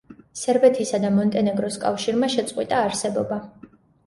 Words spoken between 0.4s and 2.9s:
სერბეთისა და მონტენეგროს კავშირმა შეწყვიტა